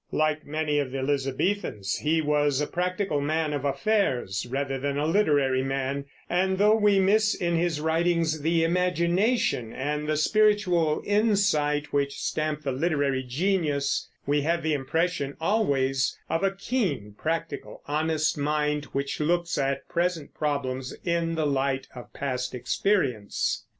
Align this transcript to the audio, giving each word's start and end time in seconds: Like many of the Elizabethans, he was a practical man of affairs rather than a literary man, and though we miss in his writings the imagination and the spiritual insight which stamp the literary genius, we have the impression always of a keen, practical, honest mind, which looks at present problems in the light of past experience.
Like 0.11 0.47
many 0.47 0.79
of 0.79 0.89
the 0.91 0.97
Elizabethans, 0.97 1.93
he 1.97 2.21
was 2.21 2.59
a 2.59 2.65
practical 2.65 3.21
man 3.21 3.53
of 3.53 3.63
affairs 3.63 4.47
rather 4.49 4.79
than 4.79 4.97
a 4.97 5.05
literary 5.05 5.61
man, 5.61 6.05
and 6.27 6.57
though 6.57 6.73
we 6.75 6.97
miss 6.99 7.35
in 7.35 7.55
his 7.55 7.79
writings 7.79 8.41
the 8.41 8.63
imagination 8.63 9.71
and 9.71 10.09
the 10.09 10.17
spiritual 10.17 11.03
insight 11.05 11.93
which 11.93 12.15
stamp 12.19 12.63
the 12.63 12.71
literary 12.71 13.21
genius, 13.21 14.09
we 14.25 14.41
have 14.41 14.63
the 14.63 14.73
impression 14.73 15.37
always 15.39 16.17
of 16.31 16.41
a 16.41 16.49
keen, 16.55 17.13
practical, 17.15 17.83
honest 17.87 18.39
mind, 18.39 18.85
which 18.93 19.19
looks 19.19 19.55
at 19.59 19.87
present 19.87 20.33
problems 20.33 20.97
in 21.05 21.35
the 21.35 21.45
light 21.45 21.87
of 21.95 22.11
past 22.11 22.55
experience. 22.55 23.65